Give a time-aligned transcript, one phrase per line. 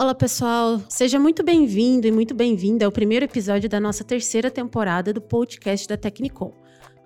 [0.00, 0.80] Olá, pessoal.
[0.88, 5.86] Seja muito bem-vindo e muito bem-vinda ao primeiro episódio da nossa terceira temporada do podcast
[5.86, 6.54] da Technicom.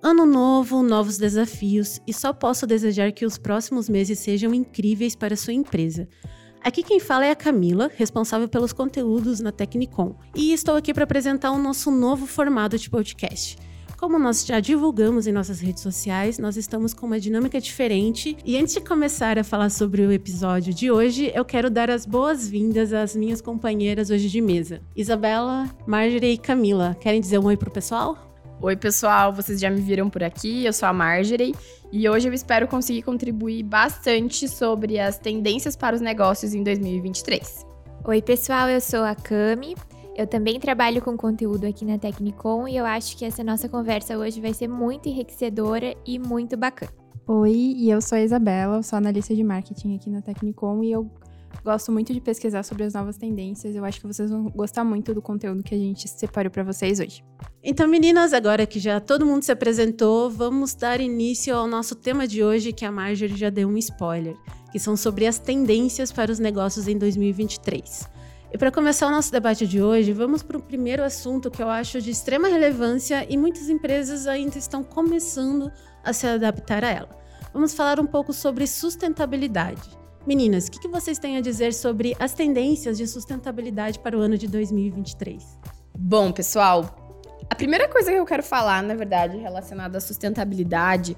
[0.01, 5.33] Ano novo, novos desafios e só posso desejar que os próximos meses sejam incríveis para
[5.33, 6.07] a sua empresa.
[6.63, 11.03] Aqui quem fala é a Camila, responsável pelos conteúdos na Technicom, e estou aqui para
[11.03, 13.57] apresentar o nosso novo formato de podcast.
[14.05, 18.37] Como nós já divulgamos em nossas redes sociais, nós estamos com uma dinâmica diferente.
[18.45, 22.05] E antes de começar a falar sobre o episódio de hoje, eu quero dar as
[22.05, 24.79] boas-vindas às minhas companheiras hoje de mesa.
[24.95, 26.95] Isabela, Marjorie e Camila.
[27.01, 28.15] Querem dizer um oi pro pessoal?
[28.61, 31.55] Oi, pessoal, vocês já me viram por aqui, eu sou a Marjorie
[31.91, 37.65] e hoje eu espero conseguir contribuir bastante sobre as tendências para os negócios em 2023.
[38.03, 39.73] Oi, pessoal, eu sou a Cami.
[40.15, 44.17] Eu também trabalho com conteúdo aqui na Technicom e eu acho que essa nossa conversa
[44.17, 46.89] hoje vai ser muito enriquecedora e muito bacana.
[47.27, 51.11] Oi, e eu sou a Isabela, sou analista de marketing aqui na Technicom e eu
[51.65, 53.75] gosto muito de pesquisar sobre as novas tendências.
[53.75, 57.01] Eu acho que vocês vão gostar muito do conteúdo que a gente separou para vocês
[57.01, 57.21] hoje.
[57.61, 62.25] Então, meninas, agora que já todo mundo se apresentou, vamos dar início ao nosso tema
[62.25, 64.37] de hoje, que a Marjorie já deu um spoiler,
[64.71, 68.14] que são sobre as tendências para os negócios em 2023.
[68.55, 71.69] E para começar o nosso debate de hoje, vamos para o primeiro assunto que eu
[71.69, 75.69] acho de extrema relevância e muitas empresas ainda estão começando
[76.01, 77.09] a se adaptar a ela.
[77.53, 79.81] Vamos falar um pouco sobre sustentabilidade.
[80.25, 84.21] Meninas, o que, que vocês têm a dizer sobre as tendências de sustentabilidade para o
[84.21, 85.43] ano de 2023?
[85.93, 86.95] Bom, pessoal,
[87.49, 91.17] a primeira coisa que eu quero falar, na verdade, relacionada à sustentabilidade,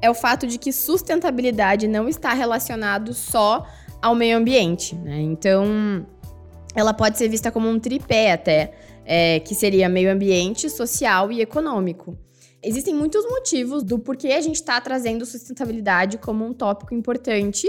[0.00, 3.66] é o fato de que sustentabilidade não está relacionado só
[4.00, 5.20] ao meio ambiente, né?
[5.20, 6.06] Então,
[6.78, 8.72] ela pode ser vista como um tripé até,
[9.04, 12.16] é, que seria meio ambiente, social e econômico.
[12.62, 17.68] Existem muitos motivos do porquê a gente está trazendo sustentabilidade como um tópico importante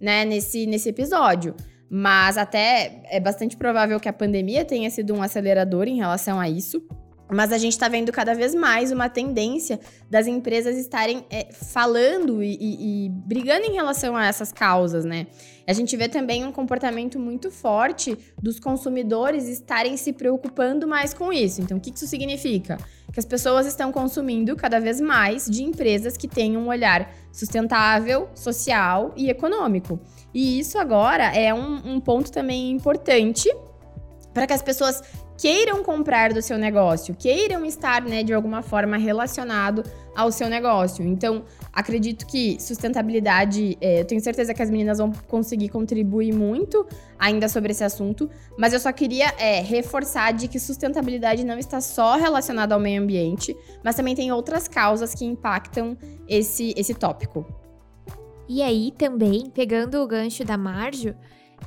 [0.00, 1.54] né, nesse, nesse episódio.
[1.90, 6.48] Mas até é bastante provável que a pandemia tenha sido um acelerador em relação a
[6.48, 6.82] isso.
[7.32, 9.78] Mas a gente está vendo cada vez mais uma tendência
[10.10, 15.28] das empresas estarem é, falando e, e, e, brigando em relação a essas causas, né?
[15.66, 21.32] A gente vê também um comportamento muito forte dos consumidores estarem se preocupando mais com
[21.32, 21.60] isso.
[21.60, 22.76] Então, o que isso significa?
[23.12, 28.28] Que as pessoas estão consumindo cada vez mais de empresas que têm um olhar sustentável,
[28.34, 30.00] social e econômico.
[30.34, 33.48] E isso agora é um, um ponto também importante
[34.32, 35.02] para que as pessoas
[35.40, 39.82] queiram comprar do seu negócio, queiram estar, né, de alguma forma relacionado
[40.14, 41.02] ao seu negócio.
[41.02, 46.86] Então, acredito que sustentabilidade, é, eu tenho certeza que as meninas vão conseguir contribuir muito
[47.18, 48.28] ainda sobre esse assunto,
[48.58, 53.02] mas eu só queria é, reforçar de que sustentabilidade não está só relacionada ao meio
[53.02, 55.96] ambiente, mas também tem outras causas que impactam
[56.28, 57.46] esse, esse tópico.
[58.46, 61.14] E aí, também, pegando o gancho da Marjo,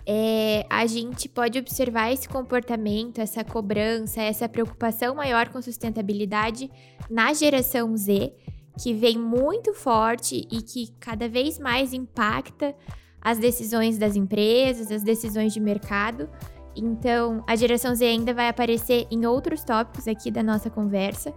[0.06, 6.70] é, a gente pode observar esse comportamento, essa cobrança, essa preocupação maior com sustentabilidade
[7.10, 8.34] na geração Z,
[8.82, 12.76] que vem muito forte e que cada vez mais impacta
[13.22, 16.30] as decisões das empresas, as decisões de mercado.
[16.76, 21.34] Então, a geração Z ainda vai aparecer em outros tópicos aqui da nossa conversa,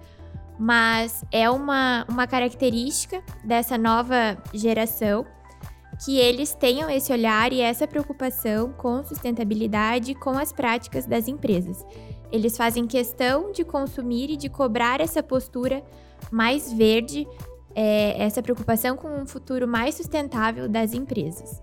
[0.58, 5.24] mas é uma, uma característica dessa nova geração
[6.04, 11.84] que eles tenham esse olhar e essa preocupação com sustentabilidade com as práticas das empresas.
[12.30, 15.82] Eles fazem questão de consumir e de cobrar essa postura
[16.30, 17.26] mais verde,
[17.74, 21.62] é, essa preocupação com um futuro mais sustentável das empresas.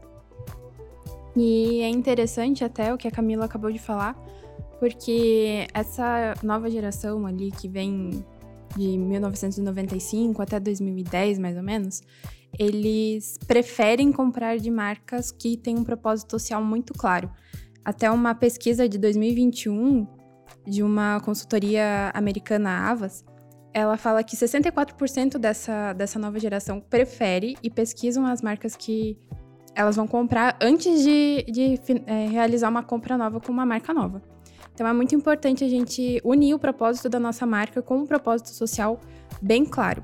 [1.36, 4.16] E é interessante até o que a Camila acabou de falar,
[4.80, 8.24] porque essa nova geração ali que vem
[8.76, 12.02] de 1995 até 2010, mais ou menos,
[12.58, 17.32] eles preferem comprar de marcas que têm um propósito social muito claro.
[17.84, 20.08] Até uma pesquisa de 2021
[20.66, 23.26] de uma consultoria americana Avas,
[23.74, 29.18] ela fala que 64% dessa, dessa nova geração prefere e pesquisam as marcas que
[29.76, 34.22] elas vão comprar antes de, de é, realizar uma compra nova com uma marca nova.
[34.74, 38.50] Então é muito importante a gente unir o propósito da nossa marca com um propósito
[38.50, 39.00] social
[39.42, 40.04] bem claro.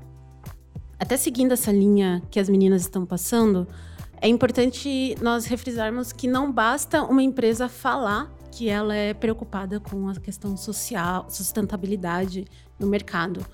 [1.00, 3.66] Até seguindo essa linha que as meninas estão passando,
[4.20, 10.10] é importante nós refrisarmos que não basta uma empresa falar que ela é preocupada com
[10.10, 12.44] a questão social, sustentabilidade
[12.78, 13.44] no mercado.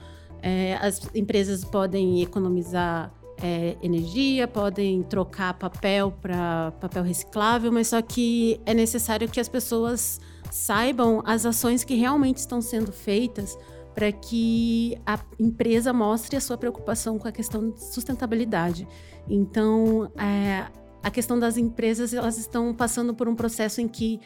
[0.42, 8.02] É, as empresas podem economizar é, energia, podem trocar papel para papel reciclável, mas só
[8.02, 10.20] que é necessário que as pessoas
[10.50, 13.56] saibam as ações que realmente estão sendo feitas
[13.96, 18.86] para que a empresa mostre a sua preocupação com a questão de sustentabilidade.
[19.26, 20.66] Então, é,
[21.02, 24.20] a questão das empresas, elas estão passando por um processo em que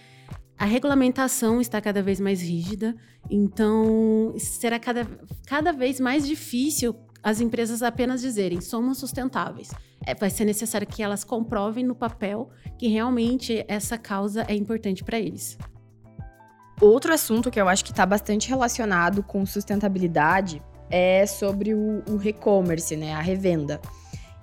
[0.61, 2.95] A regulamentação está cada vez mais rígida,
[3.31, 5.07] então será cada,
[5.47, 9.71] cada vez mais difícil as empresas apenas dizerem somos sustentáveis.
[10.07, 15.03] É, vai ser necessário que elas comprovem no papel que realmente essa causa é importante
[15.03, 15.57] para eles.
[16.81, 22.21] Outro assunto que eu acho que está bastante relacionado com sustentabilidade é sobre o, o
[22.23, 23.81] e-commerce, né, a revenda.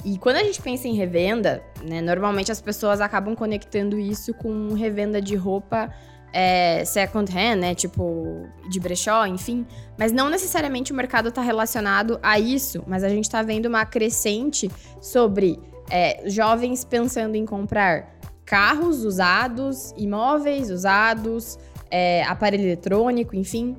[0.05, 4.73] E quando a gente pensa em revenda, né, normalmente as pessoas acabam conectando isso com
[4.73, 5.91] revenda de roupa
[6.31, 7.75] é, second hand, né?
[7.75, 9.65] Tipo, de brechó, enfim.
[9.97, 13.85] Mas não necessariamente o mercado está relacionado a isso, mas a gente está vendo uma
[13.85, 14.69] crescente
[15.01, 21.57] sobre é, jovens pensando em comprar carros usados, imóveis usados,
[21.89, 23.75] é, aparelho eletrônico, enfim.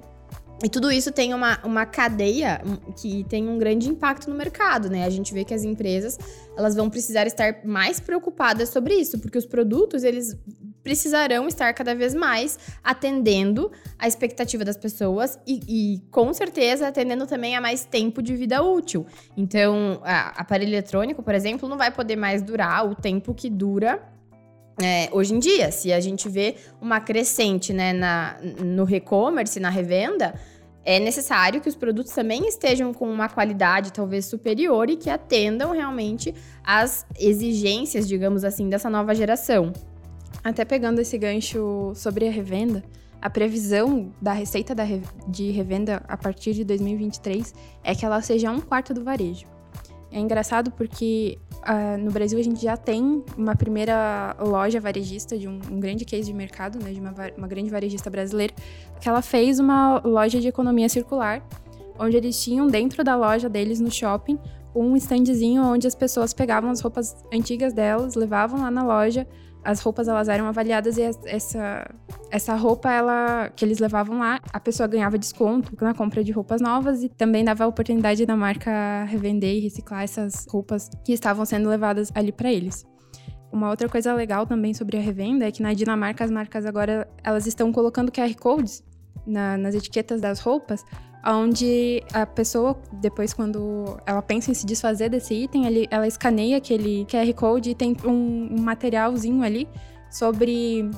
[0.63, 2.61] E tudo isso tem uma, uma cadeia
[3.01, 5.05] que tem um grande impacto no mercado, né?
[5.05, 6.19] A gente vê que as empresas,
[6.57, 10.37] elas vão precisar estar mais preocupadas sobre isso, porque os produtos, eles
[10.83, 17.27] precisarão estar cada vez mais atendendo a expectativa das pessoas e, e com certeza, atendendo
[17.27, 19.07] também a mais tempo de vida útil.
[19.37, 24.03] Então, a, aparelho eletrônico, por exemplo, não vai poder mais durar o tempo que dura
[24.81, 29.71] é, hoje em dia, se a gente vê uma crescente né, na, no e-commerce, na
[29.71, 30.35] revenda,
[30.85, 35.73] é necessário que os produtos também estejam com uma qualidade talvez superior e que atendam
[35.73, 36.35] realmente
[36.65, 39.73] às exigências, digamos assim, dessa nova geração.
[40.43, 42.83] Até pegando esse gancho sobre a revenda,
[43.21, 45.03] a previsão da receita da re...
[45.27, 47.53] de revenda a partir de 2023
[47.83, 49.58] é que ela seja um quarto do varejo.
[50.11, 55.47] É engraçado porque uh, no Brasil a gente já tem uma primeira loja varejista de
[55.47, 58.55] um, um grande case de mercado, né, de uma, uma grande varejista brasileira,
[59.01, 61.43] que ela fez uma loja de economia circular,
[61.99, 64.39] onde eles tinham dentro da loja deles no shopping
[64.75, 69.27] um standzinho onde as pessoas pegavam as roupas antigas delas, levavam lá na loja,
[69.65, 71.91] as roupas elas eram avaliadas e essa,
[72.31, 76.61] essa roupa ela que eles levavam lá, a pessoa ganhava desconto na compra de roupas
[76.61, 81.45] novas e também dava a oportunidade da marca revender e reciclar essas roupas que estavam
[81.45, 82.87] sendo levadas ali para eles.
[83.51, 87.09] Uma outra coisa legal também sobre a revenda é que na Dinamarca as marcas agora
[87.25, 88.85] elas estão colocando QR codes
[89.27, 90.85] na, nas etiquetas das roupas
[91.27, 96.57] onde a pessoa, depois quando ela pensa em se desfazer desse item, ele, ela escaneia
[96.57, 99.69] aquele QR Code e tem um, um materialzinho ali
[100.11, 100.91] sobre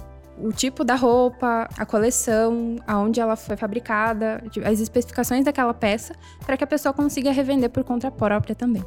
[0.42, 6.14] o tipo da roupa, a coleção, aonde ela foi fabricada, as especificações daquela peça,
[6.44, 8.84] para que a pessoa consiga revender por conta própria também.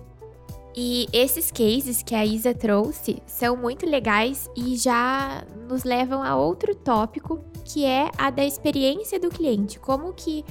[0.75, 6.35] E esses cases que a Isa trouxe são muito legais e já nos levam a
[6.35, 9.79] outro tópico, que é a da experiência do cliente.
[9.79, 10.43] Como que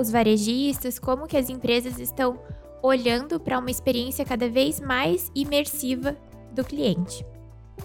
[0.00, 2.38] os varejistas, como que as empresas estão
[2.82, 6.16] olhando para uma experiência cada vez mais imersiva
[6.52, 7.24] do cliente.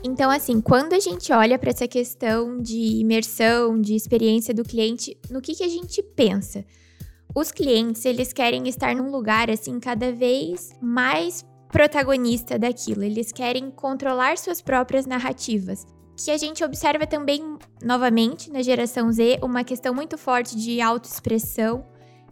[0.03, 5.17] Então, assim, quando a gente olha para essa questão de imersão, de experiência do cliente,
[5.29, 6.65] no que, que a gente pensa?
[7.33, 13.03] Os clientes, eles querem estar num lugar, assim, cada vez mais protagonista daquilo.
[13.03, 15.85] Eles querem controlar suas próprias narrativas.
[16.17, 21.85] Que a gente observa também, novamente, na geração Z, uma questão muito forte de autoexpressão,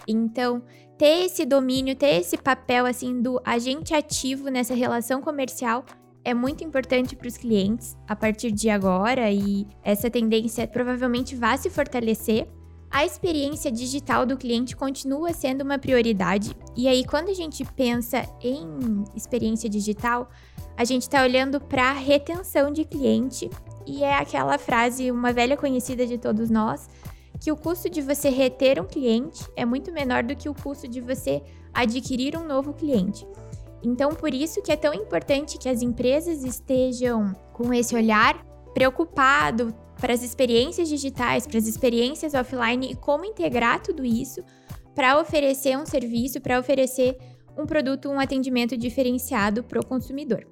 [0.08, 0.62] então,
[0.98, 5.86] ter esse domínio, ter esse papel assim do agente ativo nessa relação comercial
[6.24, 11.58] é muito importante para os clientes a partir de agora e essa tendência provavelmente vai
[11.58, 12.48] se fortalecer.
[12.90, 18.24] A experiência digital do cliente continua sendo uma prioridade, e aí, quando a gente pensa
[18.40, 20.30] em experiência digital,
[20.78, 23.50] a gente está olhando para retenção de cliente,
[23.88, 26.88] e é aquela frase, uma velha conhecida de todos nós,
[27.40, 30.88] que o custo de você reter um cliente é muito menor do que o custo
[30.88, 31.42] de você
[31.74, 33.28] adquirir um novo cliente.
[33.84, 39.76] Então, por isso que é tão importante que as empresas estejam com esse olhar preocupado
[40.00, 44.42] para as experiências digitais, para as experiências offline e como integrar tudo isso
[44.96, 47.18] para oferecer um serviço, para oferecer
[47.58, 50.48] um produto, um atendimento diferenciado para o consumidor.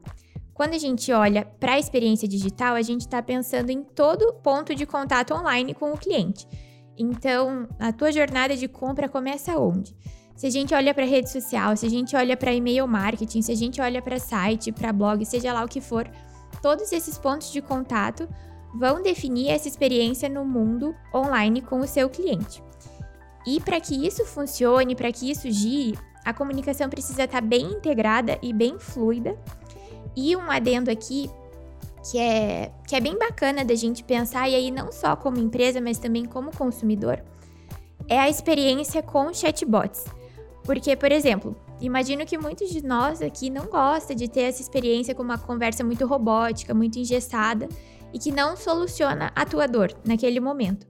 [0.54, 4.76] Quando a gente olha para a experiência digital, a gente está pensando em todo ponto
[4.76, 6.48] de contato online com o cliente.
[7.01, 9.96] Então, a tua jornada de compra começa onde?
[10.36, 13.51] Se a gente olha para rede social, se a gente olha para e-mail marketing, se
[13.51, 16.08] a gente olha para site, para blog, seja lá o que for,
[16.62, 18.29] todos esses pontos de contato
[18.75, 22.62] vão definir essa experiência no mundo online com o seu cliente.
[23.48, 27.65] E para que isso funcione, para que isso gire, a comunicação precisa estar tá bem
[27.65, 29.36] integrada e bem fluida.
[30.15, 31.31] E um adendo aqui
[32.10, 35.79] que é, que é bem bacana da gente pensar, e aí não só como empresa,
[35.79, 37.24] mas também como consumidor,
[38.08, 40.05] é a experiência com chatbots.
[40.63, 45.15] Porque, por exemplo, Imagino que muitos de nós aqui não gostam de ter essa experiência
[45.15, 47.67] com uma conversa muito robótica, muito engessada
[48.13, 50.86] e que não soluciona a tua dor naquele momento.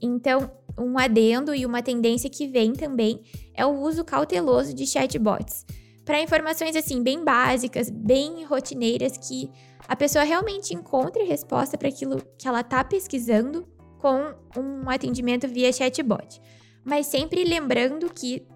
[0.00, 0.48] Então,
[0.78, 5.66] um adendo e uma tendência que vem também é o uso cauteloso de chatbots.
[6.04, 9.50] Para informações assim bem básicas, bem rotineiras que
[9.88, 13.66] a pessoa realmente encontre resposta para aquilo que ela está pesquisando
[13.98, 16.40] com um atendimento via chatbot.
[16.84, 18.46] Mas sempre lembrando que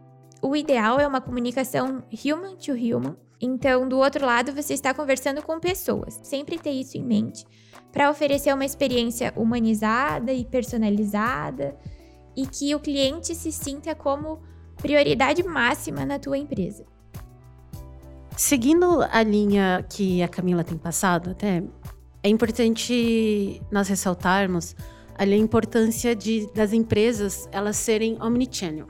[0.43, 3.17] o ideal é uma comunicação human to human.
[3.41, 6.21] Então, do outro lado, você está conversando com pessoas.
[6.23, 7.47] Sempre ter isso em mente
[7.91, 11.77] para oferecer uma experiência humanizada e personalizada
[12.37, 14.43] e que o cliente se sinta como
[14.77, 16.85] prioridade máxima na tua empresa.
[18.37, 21.63] Seguindo a linha que a Camila tem passado, até
[22.23, 24.75] é importante nós ressaltarmos
[25.17, 28.87] ali a importância de, das empresas elas serem omnichannel.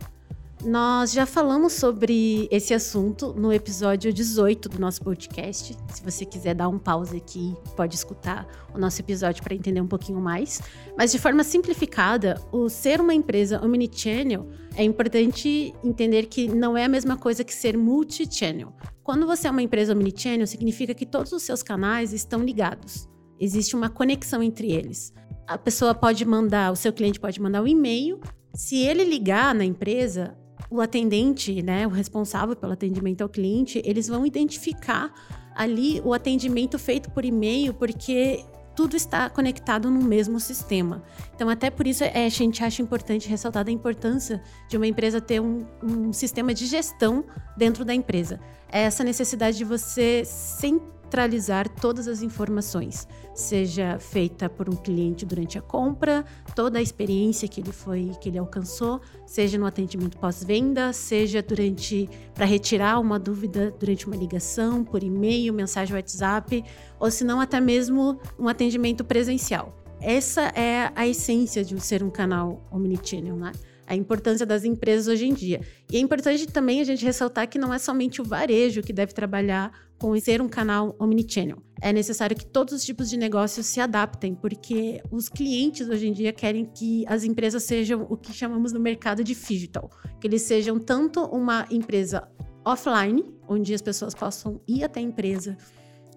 [0.64, 5.76] Nós já falamos sobre esse assunto no episódio 18 do nosso podcast.
[5.92, 9.88] Se você quiser dar um pause aqui, pode escutar o nosso episódio para entender um
[9.88, 10.62] pouquinho mais.
[10.96, 16.84] Mas de forma simplificada, o ser uma empresa omnichannel é importante entender que não é
[16.84, 18.72] a mesma coisa que ser multichannel.
[19.02, 23.08] Quando você é uma empresa omnichannel, significa que todos os seus canais estão ligados.
[23.40, 25.12] Existe uma conexão entre eles.
[25.44, 28.20] A pessoa pode mandar, o seu cliente pode mandar um e-mail.
[28.54, 30.36] Se ele ligar na empresa,
[30.72, 35.12] o atendente, né, o responsável pelo atendimento ao cliente, eles vão identificar
[35.54, 38.42] ali o atendimento feito por e-mail, porque
[38.74, 41.02] tudo está conectado no mesmo sistema.
[41.34, 45.20] Então, até por isso, é, a gente acha importante ressaltar a importância de uma empresa
[45.20, 47.22] ter um, um sistema de gestão
[47.54, 48.40] dentro da empresa.
[48.70, 55.26] É essa necessidade de você sempre centralizar todas as informações, seja feita por um cliente
[55.26, 56.24] durante a compra,
[56.56, 62.08] toda a experiência que ele foi, que ele alcançou, seja no atendimento pós-venda, seja durante
[62.32, 66.64] para retirar uma dúvida durante uma ligação, por e-mail, mensagem WhatsApp,
[66.98, 69.76] ou se não até mesmo um atendimento presencial.
[70.00, 73.52] Essa é a essência de ser um canal omnichannel, né?
[73.86, 75.60] a importância das empresas hoje em dia.
[75.90, 79.12] E é importante também a gente ressaltar que não é somente o varejo que deve
[79.12, 79.70] trabalhar
[80.02, 81.62] com ser um canal omnichannel.
[81.80, 86.12] É necessário que todos os tipos de negócios se adaptem, porque os clientes hoje em
[86.12, 89.88] dia querem que as empresas sejam o que chamamos no mercado de digital,
[90.20, 92.28] que eles sejam tanto uma empresa
[92.64, 95.56] offline, onde as pessoas possam ir até a empresa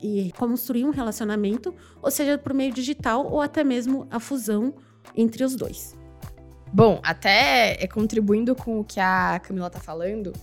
[0.02, 4.74] e construir um relacionamento, ou seja, por meio digital ou até mesmo a fusão
[5.16, 5.96] entre os dois.
[6.74, 10.34] Bom, até é, contribuindo com o que a Camila tá falando,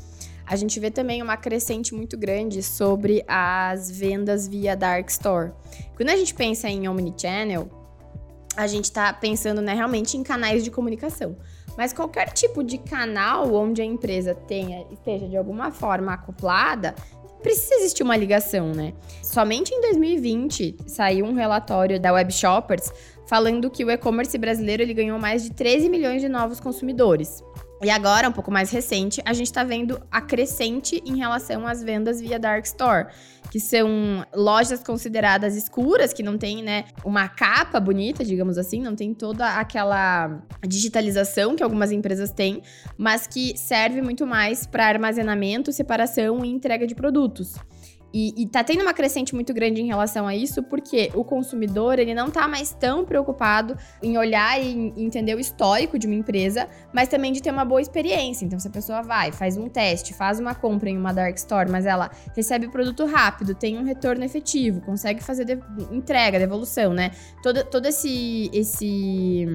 [0.46, 5.52] a gente vê também uma crescente muito grande sobre as vendas via Dark Store.
[5.96, 7.68] Quando a gente pensa em Omnichannel,
[8.56, 11.36] a gente está pensando né, realmente em canais de comunicação.
[11.76, 16.94] Mas qualquer tipo de canal onde a empresa tenha, esteja de alguma forma acoplada,
[17.42, 18.92] precisa existir uma ligação, né?
[19.22, 22.92] Somente em 2020 saiu um relatório da Web Shoppers
[23.26, 27.42] falando que o e-commerce brasileiro ele ganhou mais de 13 milhões de novos consumidores.
[27.84, 31.82] E agora, um pouco mais recente, a gente está vendo a crescente em relação às
[31.82, 33.08] vendas via Dark Store,
[33.50, 38.94] que são lojas consideradas escuras, que não tem, né, uma capa bonita, digamos assim, não
[38.94, 42.62] tem toda aquela digitalização que algumas empresas têm,
[42.96, 47.56] mas que serve muito mais para armazenamento, separação e entrega de produtos.
[48.12, 51.98] E, e tá tendo uma crescente muito grande em relação a isso, porque o consumidor,
[51.98, 56.68] ele não tá mais tão preocupado em olhar e entender o histórico de uma empresa,
[56.92, 58.44] mas também de ter uma boa experiência.
[58.44, 61.70] Então, se a pessoa vai, faz um teste, faz uma compra em uma dark store,
[61.70, 65.58] mas ela recebe o produto rápido, tem um retorno efetivo, consegue fazer de
[65.90, 67.12] entrega, devolução, né?
[67.42, 69.46] Todo, todo esse, esse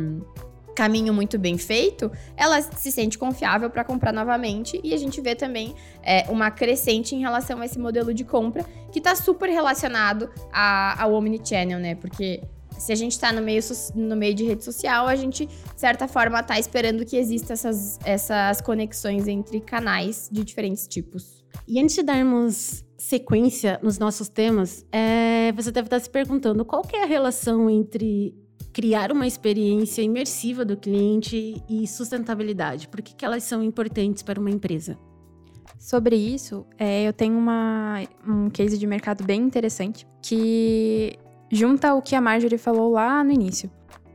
[0.77, 5.33] caminho muito bem feito, ela se sente confiável para comprar novamente e a gente vê
[5.33, 10.29] também é, uma crescente em relação a esse modelo de compra que está super relacionado
[10.53, 11.95] a, ao omnichannel, né?
[11.95, 12.43] Porque
[12.77, 13.59] se a gente está no meio,
[13.95, 17.97] no meio de rede social, a gente, de certa forma, está esperando que existam essas,
[18.05, 21.43] essas conexões entre canais de diferentes tipos.
[21.67, 26.83] E antes de darmos sequência nos nossos temas, é, você deve estar se perguntando qual
[26.93, 28.35] é a relação entre
[28.77, 32.87] criar uma experiência imersiva do cliente e sustentabilidade?
[32.87, 34.95] Por que, que elas são importantes para uma empresa?
[35.79, 41.17] Sobre isso, é, eu tenho uma, um case de mercado bem interessante que
[41.51, 43.67] junta o que a Marjorie falou lá no início.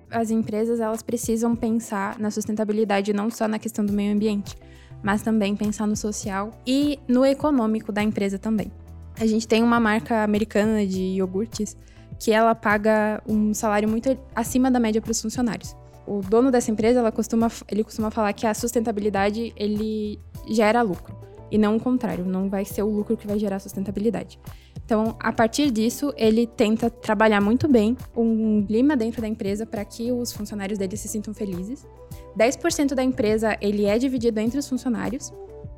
[0.08, 4.54] As empresas elas precisam pensar na sustentabilidade não só na questão do meio ambiente,
[5.02, 8.70] mas também pensar no social e no econômico da empresa também.
[9.18, 11.76] A gente tem uma marca americana de iogurtes
[12.22, 15.74] que ela paga um salário muito acima da média para os funcionários.
[16.06, 21.20] O dono dessa empresa, ela costuma, ele costuma falar que a sustentabilidade ele gera lucro.
[21.50, 24.38] e não o contrário, não vai ser o lucro que vai gerar sustentabilidade.
[24.84, 29.84] Então, a partir disso, ele tenta trabalhar muito bem um clima dentro da empresa para
[29.84, 31.86] que os funcionários dele se sintam felizes.
[32.38, 35.30] 10% da empresa ele é dividido entre os funcionários.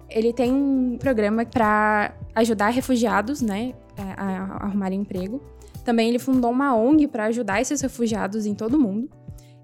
[0.08, 5.40] Ele tem um programa para ajudar refugiados, né, a, a emprego.
[5.84, 9.08] Também ele fundou uma ONG para ajudar esses refugiados em todo o mundo.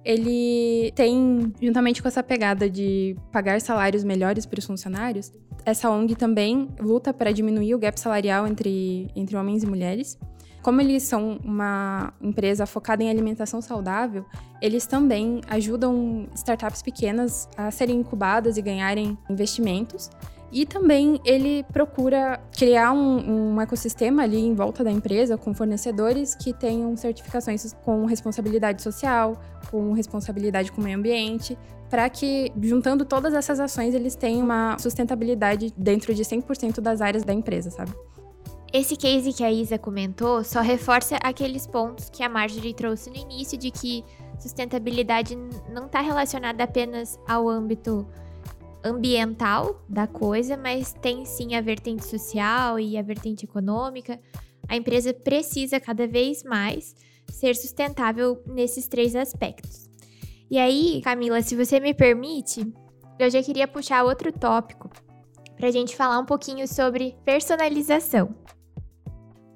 [0.05, 5.33] Ele tem, juntamente com essa pegada de pagar salários melhores para os funcionários,
[5.65, 10.19] essa ONG também luta para diminuir o gap salarial entre, entre homens e mulheres.
[10.63, 14.27] Como eles são uma empresa focada em alimentação saudável,
[14.61, 20.11] eles também ajudam startups pequenas a serem incubadas e ganharem investimentos.
[20.53, 26.35] E também ele procura criar um, um, ecossistema ali em volta da empresa com fornecedores
[26.35, 29.41] que tenham certificações com responsabilidade social,
[29.71, 31.57] com responsabilidade com o meio ambiente,
[31.89, 37.25] para que, juntando todas essas ações, eles tenham uma sustentabilidade dentro de 100% das áreas
[37.25, 37.93] da empresa, sabe?
[38.73, 43.17] Esse case que a Isa comentou só reforça aqueles pontos que a Marjorie trouxe no
[43.17, 44.05] início de que
[44.39, 45.37] sustentabilidade
[45.73, 48.07] não está relacionada apenas ao âmbito
[48.85, 54.21] ambiental da coisa, mas tem sim a vertente social e a vertente econômica.
[54.69, 56.95] A empresa precisa cada vez mais
[57.31, 59.89] ser sustentável nesses três aspectos.
[60.51, 62.67] E aí, Camila, se você me permite,
[63.19, 64.91] eu já queria puxar outro tópico
[65.57, 68.35] para a gente falar um pouquinho sobre personalização.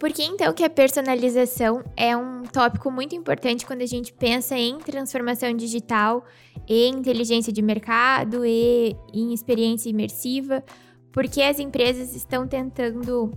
[0.05, 4.55] Por que então que a personalização é um tópico muito importante quando a gente pensa
[4.55, 6.23] em transformação digital
[6.69, 10.63] e inteligência de mercado e em experiência imersiva?
[11.11, 13.33] Porque as empresas estão tentando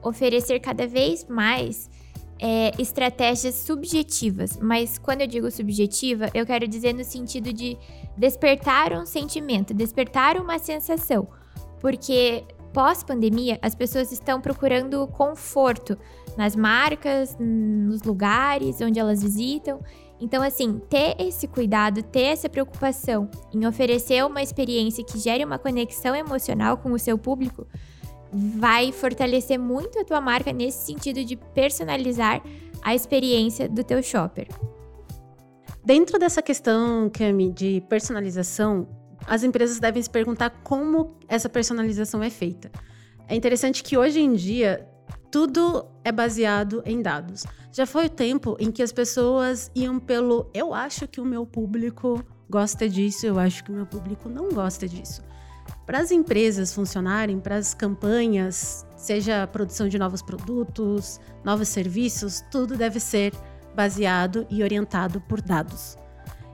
[0.00, 1.90] oferecer cada vez mais
[2.38, 7.76] é, estratégias subjetivas, mas quando eu digo subjetiva, eu quero dizer no sentido de
[8.16, 11.26] despertar um sentimento, despertar uma sensação,
[11.80, 15.96] porque pós-pandemia, as pessoas estão procurando conforto
[16.36, 19.80] nas marcas, nos lugares onde elas visitam.
[20.20, 25.58] Então, assim, ter esse cuidado, ter essa preocupação em oferecer uma experiência que gere uma
[25.58, 27.66] conexão emocional com o seu público,
[28.32, 32.42] vai fortalecer muito a tua marca nesse sentido de personalizar
[32.82, 34.48] a experiência do teu shopper.
[35.84, 38.86] Dentro dessa questão, Cami, de personalização,
[39.26, 42.70] as empresas devem se perguntar como essa personalização é feita.
[43.28, 44.86] É interessante que hoje em dia
[45.30, 47.44] tudo é baseado em dados.
[47.72, 51.46] Já foi o tempo em que as pessoas iam pelo eu acho que o meu
[51.46, 55.22] público gosta disso, eu acho que o meu público não gosta disso.
[55.86, 62.44] Para as empresas funcionarem, para as campanhas, seja a produção de novos produtos, novos serviços,
[62.50, 63.32] tudo deve ser
[63.74, 65.96] baseado e orientado por dados.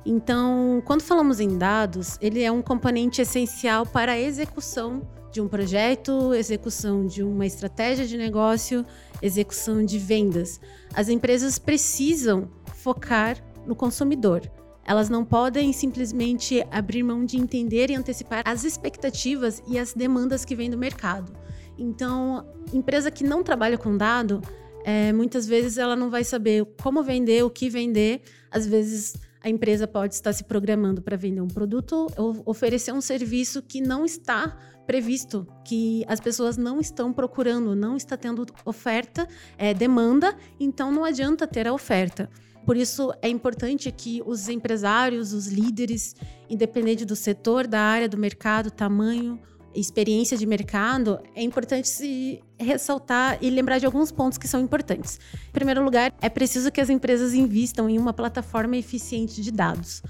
[0.04, 5.48] Então, quando falamos em dados, ele é um componente essencial para a execução de um
[5.48, 8.84] projeto, execução de uma estratégia de negócio,
[9.20, 10.60] execução de vendas.
[10.94, 14.42] As empresas precisam focar no consumidor.
[14.84, 20.46] Elas não podem simplesmente abrir mão de entender e antecipar as expectativas e as demandas
[20.46, 21.30] que vêm do mercado.
[21.76, 24.40] Então, empresa que não trabalha com dado,
[24.84, 28.22] é, muitas vezes ela não vai saber como vender, o que vender.
[28.50, 29.14] Às vezes
[29.48, 33.80] a empresa pode estar se programando para vender um produto ou oferecer um serviço que
[33.80, 34.56] não está
[34.86, 41.04] previsto, que as pessoas não estão procurando, não está tendo oferta, é, demanda, então não
[41.04, 42.30] adianta ter a oferta.
[42.64, 46.14] Por isso é importante que os empresários, os líderes,
[46.48, 49.40] independente do setor, da área, do mercado, tamanho,
[49.74, 55.18] experiência de mercado, é importante se ressaltar e lembrar de alguns pontos que são importantes.
[55.48, 60.02] Em primeiro lugar, é preciso que as empresas invistam em uma plataforma eficiente de dados.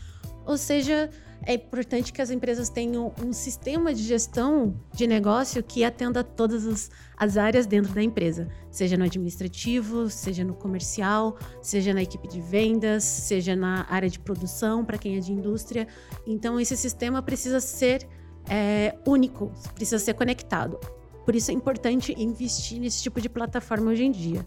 [0.47, 1.11] Ou seja,
[1.45, 6.67] é importante que as empresas tenham um sistema de gestão de negócio que atenda todas
[6.67, 12.27] as, as áreas dentro da empresa, seja no administrativo, seja no comercial, seja na equipe
[12.29, 15.87] de vendas, seja na área de produção, para quem é de indústria.
[16.27, 18.07] Então, esse sistema precisa ser
[18.49, 20.79] é, único, precisa ser conectado.
[21.25, 24.47] Por isso é importante investir nesse tipo de plataforma hoje em dia.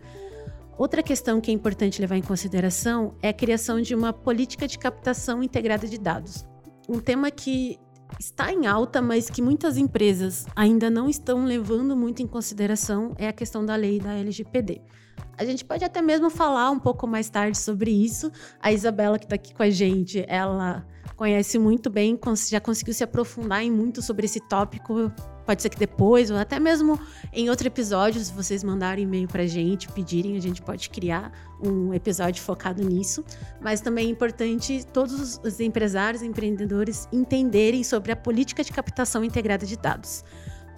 [0.78, 4.80] Outra questão que é importante levar em consideração é a criação de uma política de
[4.80, 6.44] captação integrada de dados.
[6.90, 7.80] Um tema que
[8.20, 13.28] está em alta, mas que muitas empresas ainda não estão levando muito em consideração é
[13.28, 14.82] a questão da lei da LGPD.
[15.38, 18.31] A gente pode até mesmo falar um pouco mais tarde sobre isso.
[18.60, 23.03] A Isabela, que está aqui com a gente, ela conhece muito bem, já conseguiu se
[23.03, 25.12] aprofundar em muito sobre esse tópico.
[25.45, 26.99] Pode ser que depois, ou até mesmo
[27.34, 31.31] em outro episódio, se vocês mandarem e-mail pra gente, pedirem, a gente pode criar
[31.63, 33.23] um episódio focado nisso.
[33.60, 39.23] Mas também é importante todos os empresários e empreendedores entenderem sobre a política de captação
[39.23, 40.23] integrada de dados.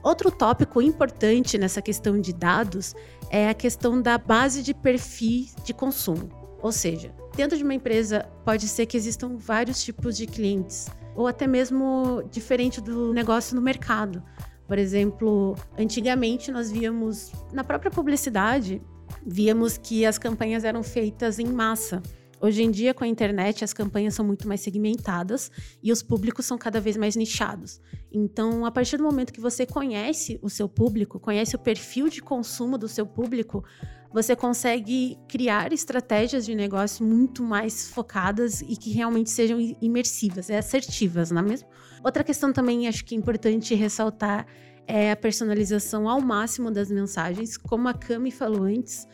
[0.04, 2.94] Outro tópico importante nessa questão de dados
[3.34, 6.30] é a questão da base de perfil de consumo.
[6.62, 11.28] Ou seja, dentro de uma empresa pode ser que existam vários tipos de clientes, ou
[11.28, 14.22] até mesmo diferente do negócio no mercado.
[14.68, 18.80] Por exemplo, antigamente nós víamos na própria publicidade,
[19.26, 22.04] víamos que as campanhas eram feitas em massa.
[22.44, 25.50] Hoje em dia, com a internet, as campanhas são muito mais segmentadas
[25.82, 27.80] e os públicos são cada vez mais nichados.
[28.12, 32.22] Então, a partir do momento que você conhece o seu público, conhece o perfil de
[32.22, 33.64] consumo do seu público,
[34.12, 40.58] você consegue criar estratégias de negócio muito mais focadas e que realmente sejam imersivas, é
[40.58, 41.70] assertivas, não é mesmo?
[42.04, 44.46] Outra questão também acho que é importante ressaltar
[44.86, 47.56] é a personalização ao máximo das mensagens.
[47.56, 49.08] Como a Cami falou antes,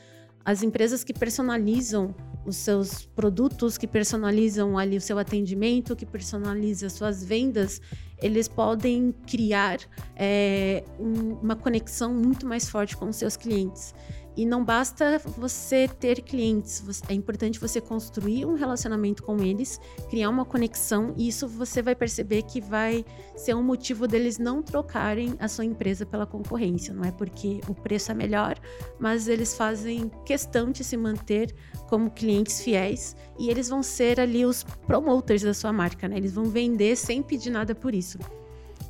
[0.43, 2.15] as empresas que personalizam
[2.45, 7.81] os seus produtos, que personalizam ali o seu atendimento, que personaliza suas vendas,
[8.21, 9.79] eles podem criar
[10.15, 13.93] é, um, uma conexão muito mais forte com os seus clientes.
[14.39, 20.29] E não basta você ter clientes, é importante você construir um relacionamento com eles, criar
[20.29, 23.03] uma conexão, e isso você vai perceber que vai
[23.35, 26.93] ser um motivo deles não trocarem a sua empresa pela concorrência.
[26.93, 28.57] Não é porque o preço é melhor,
[28.97, 31.53] mas eles fazem questão de se manter
[31.89, 36.17] como clientes fiéis e eles vão ser ali os promoters da sua marca, né?
[36.17, 38.19] Eles vão vender sem pedir nada por isso.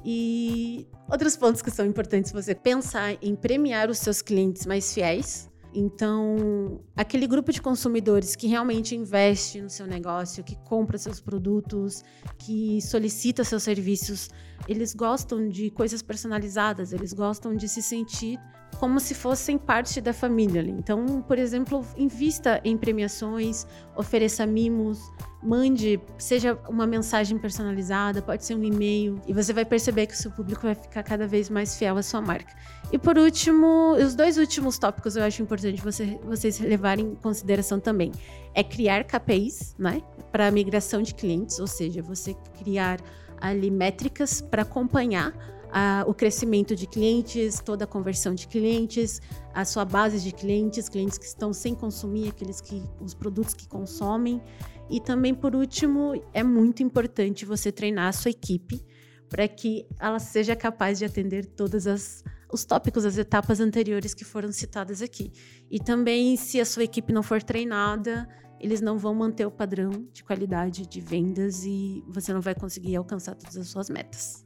[0.03, 5.49] E outros pontos que são importantes você pensar em premiar os seus clientes mais fiéis.
[5.73, 12.03] Então, aquele grupo de consumidores que realmente investe no seu negócio, que compra seus produtos,
[12.37, 14.29] que solicita seus serviços,
[14.67, 18.39] eles gostam de coisas personalizadas, eles gostam de se sentir
[18.79, 20.61] como se fossem parte da família.
[20.61, 25.11] Então, por exemplo, invista em premiações, ofereça mimos,
[25.43, 30.17] mande, seja uma mensagem personalizada, pode ser um e-mail, e você vai perceber que o
[30.17, 32.55] seu público vai ficar cada vez mais fiel à sua marca.
[32.89, 37.81] E por último, os dois últimos tópicos eu acho importante você, vocês levarem em consideração
[37.81, 38.13] também.
[38.53, 42.99] É criar KPIs, né, para migração de clientes, ou seja, você criar
[43.41, 45.33] ali métricas para acompanhar
[45.71, 49.21] a, o crescimento de clientes, toda a conversão de clientes,
[49.53, 53.67] a sua base de clientes, clientes que estão sem consumir, aqueles que os produtos que
[53.67, 54.41] consomem.
[54.89, 58.83] E também, por último, é muito importante você treinar a sua equipe
[59.29, 64.25] para que ela seja capaz de atender todas as os tópicos, as etapas anteriores que
[64.25, 65.31] foram citadas aqui.
[65.69, 68.27] E também, se a sua equipe não for treinada,
[68.59, 72.95] eles não vão manter o padrão de qualidade de vendas e você não vai conseguir
[72.95, 74.45] alcançar todas as suas metas.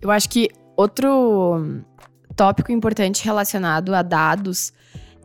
[0.00, 1.82] Eu acho que outro
[2.34, 4.72] tópico importante relacionado a dados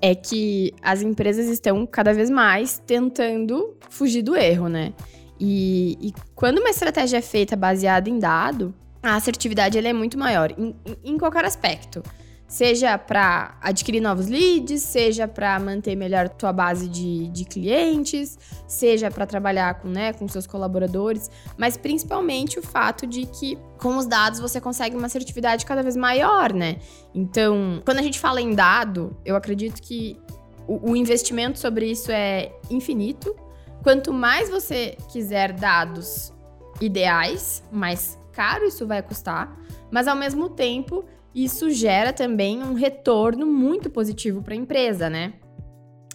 [0.01, 4.93] é que as empresas estão cada vez mais tentando fugir do erro, né?
[5.39, 10.51] E, e quando uma estratégia é feita baseada em dado, a assertividade é muito maior
[10.51, 12.03] em, em qualquer aspecto.
[12.47, 19.11] Seja para adquirir novos leads, seja para manter melhor tua base de, de clientes, seja
[19.11, 24.05] para trabalhar com, né, com seus colaboradores, mas principalmente o fato de que com os
[24.05, 26.77] dados você consegue uma assertividade cada vez maior, né?
[27.13, 30.17] Então, quando a gente fala em dado, eu acredito que
[30.65, 33.35] o, o investimento sobre isso é infinito.
[33.83, 36.33] Quanto mais você quiser dados
[36.79, 39.57] ideais, mais caro isso vai custar,
[39.91, 41.03] mas ao mesmo tempo
[41.43, 45.33] isso gera também um retorno muito positivo para a empresa, né?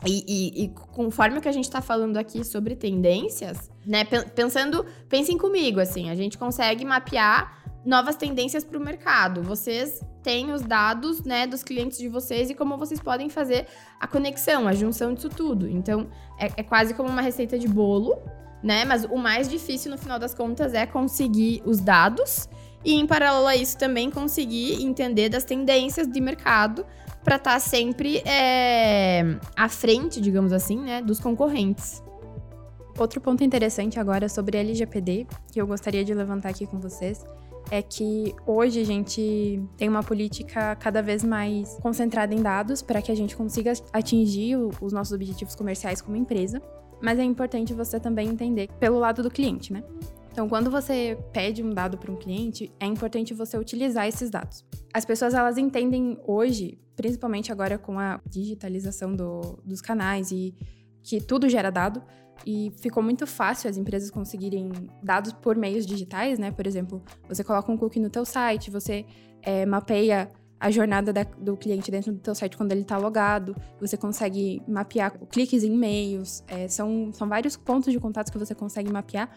[0.05, 4.05] E, e, e, conforme o que a gente está falando aqui sobre tendências, né?
[4.05, 9.45] Pensando, pensem comigo, assim, a gente consegue mapear novas tendências para o mercado.
[9.45, 13.67] Vocês têm os dados, né, dos clientes de vocês e como vocês podem fazer
[14.01, 15.69] a conexão, a junção disso tudo.
[15.69, 18.19] Então, é, é quase como uma receita de bolo,
[18.61, 18.85] né?
[18.85, 22.49] Mas o mais difícil no final das contas é conseguir os dados
[22.85, 26.85] e, em paralelo a isso, também conseguir entender das tendências de mercado
[27.23, 32.03] para estar tá sempre é, à frente, digamos assim, né, dos concorrentes.
[32.99, 37.25] Outro ponto interessante agora sobre LGPD, que eu gostaria de levantar aqui com vocês,
[37.71, 43.01] é que hoje a gente tem uma política cada vez mais concentrada em dados para
[43.01, 46.61] que a gente consiga atingir os nossos objetivos comerciais como empresa.
[47.01, 49.83] Mas é importante você também entender pelo lado do cliente, né?
[50.33, 54.65] Então, quando você pede um dado para um cliente, é importante você utilizar esses dados.
[54.93, 60.55] As pessoas elas entendem hoje, principalmente agora com a digitalização do, dos canais e
[61.03, 62.03] que tudo gera dado,
[62.47, 66.51] e ficou muito fácil as empresas conseguirem dados por meios digitais, né?
[66.51, 69.05] Por exemplo, você coloca um cookie no teu site, você
[69.43, 73.55] é, mapeia a jornada da, do cliente dentro do teu site quando ele está logado,
[73.79, 78.55] você consegue mapear cliques em e-mails, é, são, são vários pontos de contato que você
[78.55, 79.29] consegue mapear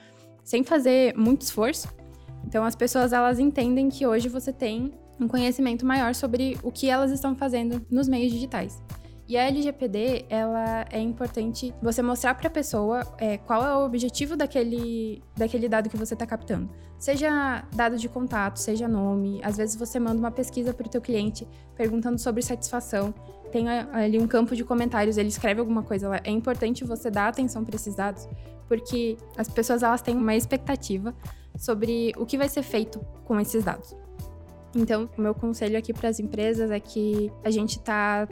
[0.46, 1.90] sem fazer muito esforço.
[2.46, 6.90] Então as pessoas elas entendem que hoje você tem um conhecimento maior sobre o que
[6.90, 8.82] elas estão fazendo nos meios digitais.
[9.28, 13.84] E a LGPD, ela é importante você mostrar para a pessoa é, qual é o
[13.84, 16.70] objetivo daquele, daquele dado que você está captando.
[17.00, 19.42] Seja dado de contato, seja nome.
[19.44, 23.12] Às vezes você manda uma pesquisa para o teu cliente perguntando sobre satisfação.
[23.52, 26.20] Tem ali um campo de comentários, ele escreve alguma coisa lá.
[26.24, 28.28] É importante você dar atenção para esses dados,
[28.67, 31.13] porque as pessoas elas têm uma expectativa
[31.58, 33.95] sobre o que vai ser feito com esses dados.
[34.75, 38.28] Então, o meu conselho aqui para as empresas é que a gente está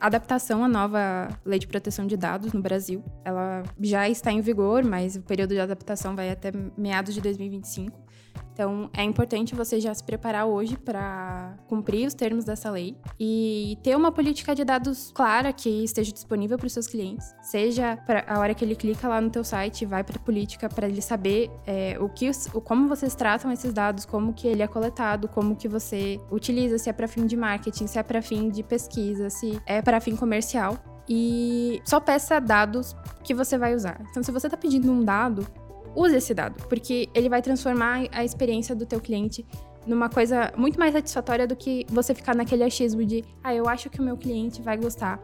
[0.00, 3.02] adaptação à nova lei de proteção de dados no Brasil.
[3.24, 8.07] Ela já está em vigor, mas o período de adaptação vai até meados de 2025.
[8.52, 13.78] Então, é importante você já se preparar hoje para cumprir os termos dessa lei e
[13.82, 17.34] ter uma política de dados clara que esteja disponível para os seus clientes.
[17.40, 20.68] Seja para a hora que ele clica lá no teu site, vai para a política
[20.68, 24.62] para ele saber é, o que, o, como vocês tratam esses dados, como que ele
[24.62, 28.20] é coletado, como que você utiliza, se é para fim de marketing, se é para
[28.20, 30.76] fim de pesquisa, se é para fim comercial
[31.08, 34.00] e só peça dados que você vai usar.
[34.10, 35.46] Então, se você está pedindo um dado,
[35.94, 39.44] use esse dado, porque ele vai transformar a experiência do teu cliente
[39.86, 43.88] numa coisa muito mais satisfatória do que você ficar naquele achismo de, ah, eu acho
[43.88, 45.22] que o meu cliente vai gostar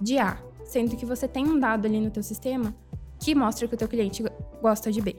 [0.00, 2.74] de A, sendo que você tem um dado ali no teu sistema
[3.18, 4.22] que mostra que o teu cliente
[4.60, 5.16] gosta de B.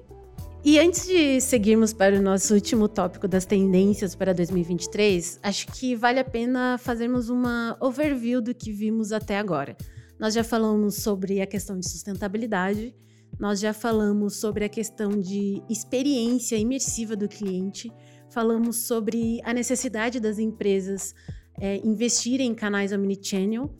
[0.64, 5.96] E antes de seguirmos para o nosso último tópico das tendências para 2023, acho que
[5.96, 9.78] vale a pena fazermos uma overview do que vimos até agora.
[10.20, 12.94] Nós já falamos sobre a questão de sustentabilidade,
[13.40, 17.92] nós já falamos sobre a questão de experiência imersiva do cliente,
[18.30, 21.14] falamos sobre a necessidade das empresas
[21.60, 23.74] é, investirem em canais omnichannel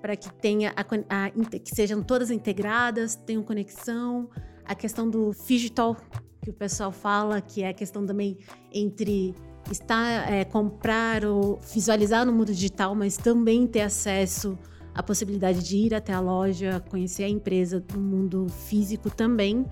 [0.00, 4.30] para que tenha a, a, que sejam todas integradas, tenham conexão,
[4.64, 5.96] a questão do digital
[6.42, 8.38] que o pessoal fala, que é a questão também
[8.72, 9.34] entre
[9.70, 14.58] estar é, comprar ou visualizar no mundo digital, mas também ter acesso
[15.00, 19.66] a possibilidade de ir até a loja, conhecer a empresa no mundo físico também.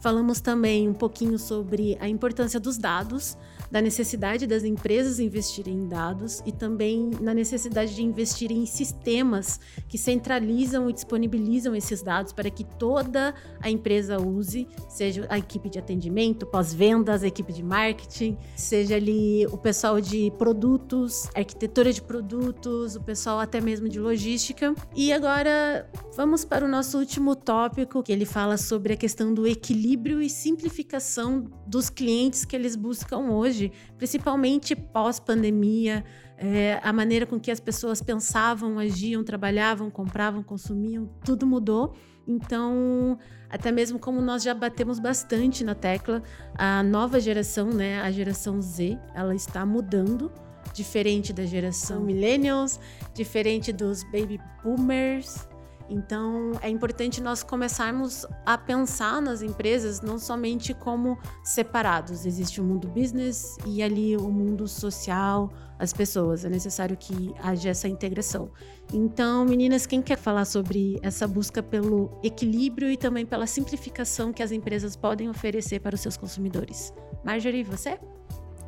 [0.00, 3.38] Falamos também um pouquinho sobre a importância dos dados,
[3.72, 9.58] da necessidade das empresas investirem em dados e também na necessidade de investir em sistemas
[9.88, 15.70] que centralizam e disponibilizam esses dados para que toda a empresa use, seja a equipe
[15.70, 22.02] de atendimento, pós-vendas, a equipe de marketing, seja ali o pessoal de produtos, arquitetura de
[22.02, 24.74] produtos, o pessoal até mesmo de logística.
[24.94, 29.46] E agora vamos para o nosso último tópico, que ele fala sobre a questão do
[29.46, 36.04] equilíbrio e simplificação dos clientes que eles buscam hoje hoje, principalmente pós-pandemia,
[36.36, 41.94] é, a maneira com que as pessoas pensavam, agiam, trabalhavam, compravam, consumiam, tudo mudou.
[42.26, 43.18] Então,
[43.50, 46.22] até mesmo como nós já batemos bastante na tecla,
[46.54, 50.32] a nova geração, né, a geração Z, ela está mudando,
[50.72, 52.80] diferente da geração millennials,
[53.14, 55.46] diferente dos baby boomers,
[55.88, 62.24] então, é importante nós começarmos a pensar nas empresas não somente como separados.
[62.24, 66.44] Existe o mundo business e ali o mundo social, as pessoas.
[66.44, 68.50] É necessário que haja essa integração.
[68.92, 74.42] Então, meninas, quem quer falar sobre essa busca pelo equilíbrio e também pela simplificação que
[74.42, 76.92] as empresas podem oferecer para os seus consumidores?
[77.24, 77.98] Marjorie, você?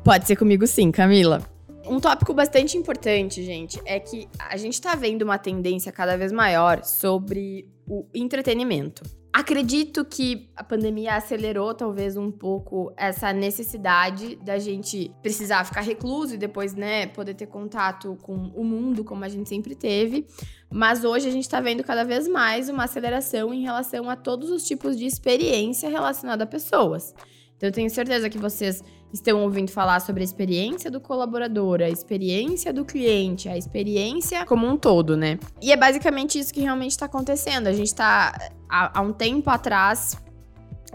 [0.03, 1.54] Pode ser comigo sim, Camila.
[1.87, 6.31] Um tópico bastante importante, gente, é que a gente tá vendo uma tendência cada vez
[6.31, 9.03] maior sobre o entretenimento.
[9.31, 16.35] Acredito que a pandemia acelerou talvez um pouco essa necessidade da gente precisar ficar recluso
[16.35, 20.25] e depois, né, poder ter contato com o mundo como a gente sempre teve.
[20.71, 24.49] Mas hoje a gente tá vendo cada vez mais uma aceleração em relação a todos
[24.49, 27.13] os tipos de experiência relacionada a pessoas.
[27.57, 28.81] Então eu tenho certeza que vocês
[29.13, 34.67] estão ouvindo falar sobre a experiência do colaborador, a experiência do cliente, a experiência como
[34.67, 35.39] um todo, né?
[35.61, 37.67] E é basicamente isso que realmente está acontecendo.
[37.67, 40.17] A gente está há, há um tempo atrás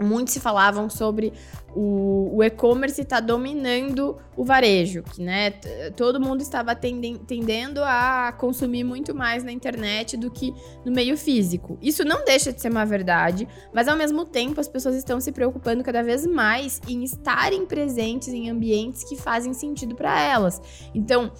[0.01, 1.33] muitos se falavam sobre
[1.73, 5.51] o, o e-commerce está dominando o varejo, que né,
[5.95, 11.77] todo mundo estava tendendo a consumir muito mais na internet do que no meio físico.
[11.81, 15.31] Isso não deixa de ser uma verdade, mas ao mesmo tempo as pessoas estão se
[15.31, 20.61] preocupando cada vez mais em estarem presentes em ambientes que fazem sentido para elas.
[20.93, 21.31] Então,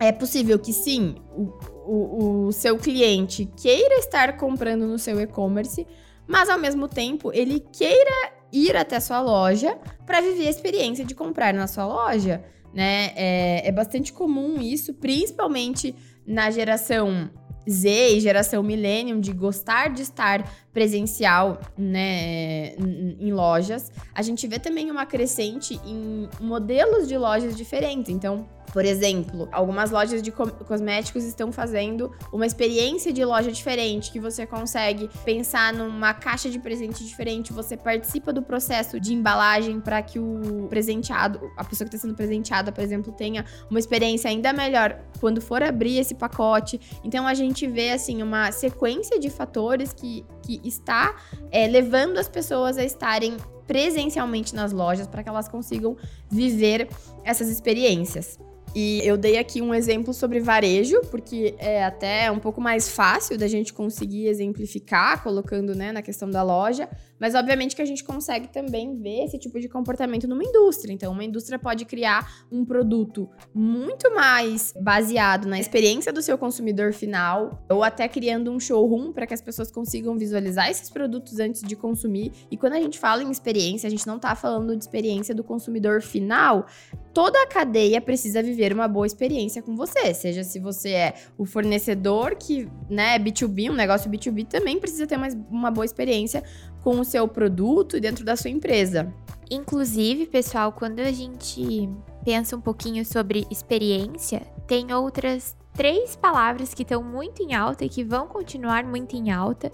[0.00, 1.52] é possível que sim, o,
[1.86, 5.86] o, o seu cliente queira estar comprando no seu e-commerce,
[6.26, 11.14] mas ao mesmo tempo ele queira ir até sua loja para viver a experiência de
[11.14, 13.12] comprar na sua loja, né?
[13.16, 15.94] É, é bastante comum isso, principalmente
[16.26, 17.30] na geração
[17.68, 24.58] Z e geração millennium de gostar de estar presencial, né, em lojas, a gente vê
[24.58, 28.12] também uma crescente em modelos de lojas diferentes.
[28.12, 34.18] Então, por exemplo, algumas lojas de cosméticos estão fazendo uma experiência de loja diferente, que
[34.18, 40.02] você consegue pensar numa caixa de presente diferente, você participa do processo de embalagem para
[40.02, 44.52] que o presenteado, a pessoa que está sendo presenteada, por exemplo, tenha uma experiência ainda
[44.52, 46.80] melhor quando for abrir esse pacote.
[47.04, 51.14] Então a gente vê assim uma sequência de fatores que, que está
[51.52, 53.36] é, levando as pessoas a estarem
[53.68, 55.96] presencialmente nas lojas para que elas consigam
[56.28, 56.88] viver
[57.24, 58.36] essas experiências.
[58.74, 63.38] E eu dei aqui um exemplo sobre varejo, porque é até um pouco mais fácil
[63.38, 66.88] da gente conseguir exemplificar, colocando né, na questão da loja,
[67.24, 70.92] mas obviamente que a gente consegue também ver esse tipo de comportamento numa indústria.
[70.92, 76.92] Então, uma indústria pode criar um produto muito mais baseado na experiência do seu consumidor
[76.92, 81.62] final, ou até criando um showroom para que as pessoas consigam visualizar esses produtos antes
[81.62, 82.30] de consumir.
[82.50, 85.42] E quando a gente fala em experiência, a gente não está falando de experiência do
[85.42, 86.66] consumidor final,
[87.14, 90.12] toda a cadeia precisa viver uma boa experiência com você.
[90.12, 95.16] Seja se você é o fornecedor que, né, B2B, um negócio B2B também precisa ter
[95.16, 96.42] uma, uma boa experiência
[96.84, 99.10] com o seu produto e dentro da sua empresa.
[99.50, 101.88] Inclusive, pessoal, quando a gente
[102.22, 107.88] pensa um pouquinho sobre experiência, tem outras três palavras que estão muito em alta e
[107.88, 109.72] que vão continuar muito em alta,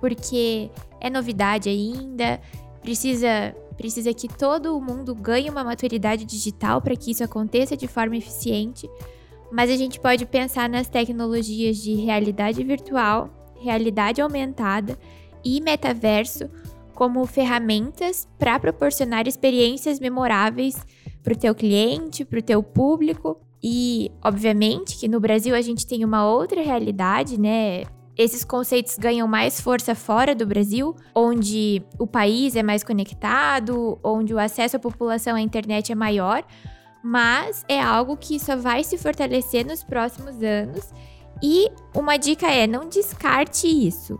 [0.00, 2.40] porque é novidade ainda,
[2.82, 8.16] precisa Precisa que todo mundo ganhe uma maturidade digital para que isso aconteça de forma
[8.16, 8.88] eficiente.
[9.52, 13.28] Mas a gente pode pensar nas tecnologias de realidade virtual,
[13.60, 14.98] realidade aumentada
[15.46, 16.50] e metaverso
[16.92, 20.76] como ferramentas para proporcionar experiências memoráveis
[21.22, 23.38] para o teu cliente, para o teu público.
[23.62, 27.84] E, obviamente, que no Brasil a gente tem uma outra realidade, né?
[28.16, 34.32] esses conceitos ganham mais força fora do Brasil, onde o país é mais conectado, onde
[34.32, 36.42] o acesso à população à internet é maior,
[37.02, 40.90] mas é algo que só vai se fortalecer nos próximos anos.
[41.42, 44.18] E uma dica é: não descarte isso,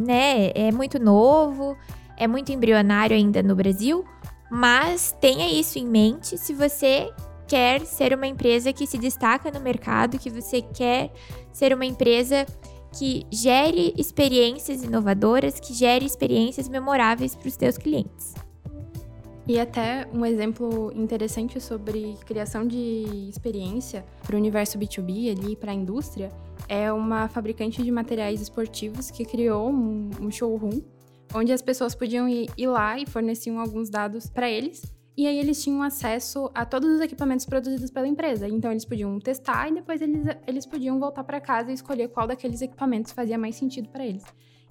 [0.00, 0.50] né?
[0.54, 1.76] É muito novo,
[2.16, 4.04] é muito embrionário ainda no Brasil,
[4.50, 7.12] mas tenha isso em mente se você
[7.46, 11.12] quer ser uma empresa que se destaca no mercado, que você quer
[11.52, 12.46] ser uma empresa
[12.92, 18.34] que gere experiências inovadoras, que gere experiências memoráveis para os teus clientes.
[19.46, 25.72] E até um exemplo interessante sobre criação de experiência para o universo B2B ali, para
[25.72, 26.30] a indústria,
[26.70, 30.80] é uma fabricante de materiais esportivos que criou um, um showroom
[31.34, 34.82] onde as pessoas podiam ir, ir lá e forneciam alguns dados para eles
[35.16, 38.48] e aí eles tinham acesso a todos os equipamentos produzidos pela empresa.
[38.48, 42.28] Então eles podiam testar e depois eles, eles podiam voltar para casa e escolher qual
[42.28, 44.22] daqueles equipamentos fazia mais sentido para eles.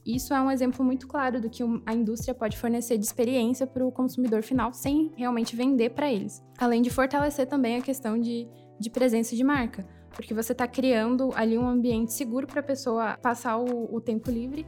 [0.06, 3.86] Isso é um exemplo muito claro do que a indústria pode fornecer de experiência para
[3.86, 6.42] o consumidor final sem realmente vender para eles.
[6.58, 8.48] Além de fortalecer também a questão de,
[8.80, 9.86] de presença de marca,
[10.16, 14.30] porque você está criando ali um ambiente seguro para a pessoa passar o, o tempo
[14.30, 14.66] livre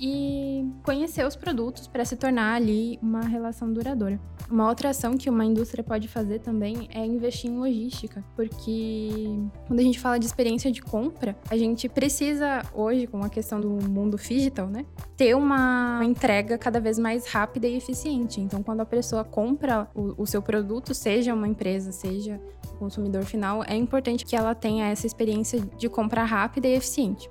[0.00, 4.20] e conhecer os produtos para se tornar ali uma relação duradoura.
[4.50, 9.80] Uma outra ação que uma indústria pode fazer também é investir em logística, porque quando
[9.80, 13.70] a gente fala de experiência de compra, a gente precisa hoje, com a questão do
[13.88, 14.84] mundo digital, né,
[15.16, 18.40] ter uma entrega cada vez mais rápida e eficiente.
[18.40, 22.40] Então, quando a pessoa compra o, o seu produto, seja uma empresa, seja
[22.84, 27.30] consumidor final, é importante que ela tenha essa experiência de compra rápida e eficiente.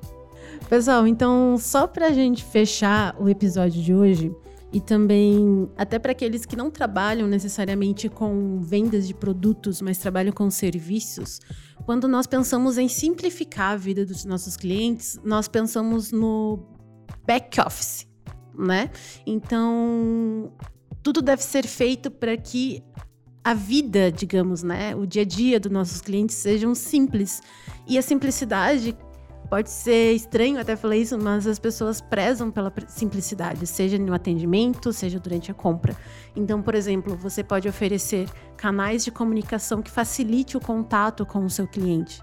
[0.67, 4.35] Pessoal, então só para a gente fechar o episódio de hoje
[4.71, 10.33] e também até para aqueles que não trabalham necessariamente com vendas de produtos, mas trabalham
[10.33, 11.39] com serviços,
[11.85, 16.65] quando nós pensamos em simplificar a vida dos nossos clientes, nós pensamos no
[17.27, 18.07] back office,
[18.57, 18.89] né?
[19.27, 20.51] Então,
[21.03, 22.83] tudo deve ser feito para que
[23.43, 27.41] a vida, digamos, né, o dia a dia dos nossos clientes sejam simples.
[27.86, 28.95] E a simplicidade
[29.53, 34.91] Pode ser estranho até falar isso, mas as pessoas prezam pela simplicidade, seja no atendimento,
[34.91, 35.95] seja durante a compra.
[36.36, 38.27] Então, por exemplo, você pode oferecer
[38.58, 42.20] canais de comunicação que facilite o contato com o seu cliente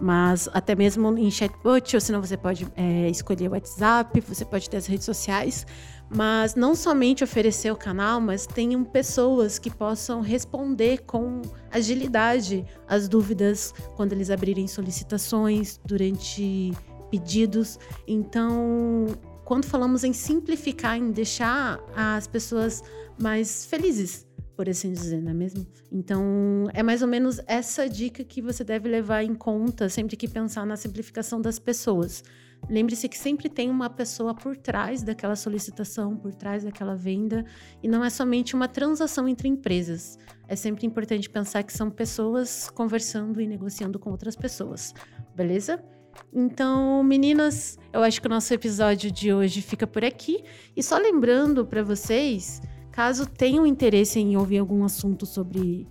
[0.00, 4.68] mas até mesmo em chatbot, ou senão você pode é, escolher o WhatsApp, você pode
[4.68, 5.64] ter as redes sociais,
[6.14, 11.40] mas não somente oferecer o canal, mas tenham pessoas que possam responder com
[11.70, 16.72] agilidade as dúvidas quando eles abrirem solicitações, durante
[17.10, 17.78] pedidos.
[18.06, 19.06] Então,
[19.44, 22.82] quando falamos em simplificar, em deixar as pessoas
[23.18, 25.66] mais felizes, por assim dizer, não é mesmo?
[25.90, 30.28] Então, é mais ou menos essa dica que você deve levar em conta sempre que
[30.28, 32.22] pensar na simplificação das pessoas.
[32.68, 37.44] Lembre-se que sempre tem uma pessoa por trás daquela solicitação, por trás daquela venda,
[37.82, 40.18] e não é somente uma transação entre empresas.
[40.46, 44.94] É sempre importante pensar que são pessoas conversando e negociando com outras pessoas,
[45.34, 45.82] beleza?
[46.32, 50.44] Então, meninas, eu acho que o nosso episódio de hoje fica por aqui.
[50.76, 52.60] E só lembrando para vocês,
[52.90, 55.86] caso tenham interesse em ouvir algum assunto sobre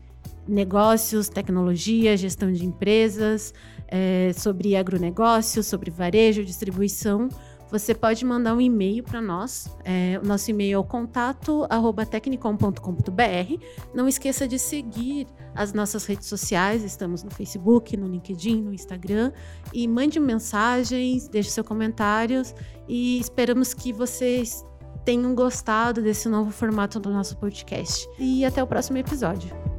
[0.47, 3.53] negócios, tecnologia, gestão de empresas,
[3.87, 7.29] é, sobre agronegócio, sobre varejo, distribuição,
[7.71, 9.73] você pode mandar um e-mail para nós.
[9.85, 11.65] É, o nosso e-mail é o contato
[12.09, 13.63] tecnicom.com.br.
[13.95, 15.25] Não esqueça de seguir
[15.55, 16.83] as nossas redes sociais.
[16.83, 19.31] Estamos no Facebook, no LinkedIn, no Instagram.
[19.73, 22.53] E mande mensagens, deixe seus comentários.
[22.89, 24.65] E esperamos que vocês
[25.05, 28.05] tenham gostado desse novo formato do nosso podcast.
[28.19, 29.70] E até o próximo episódio.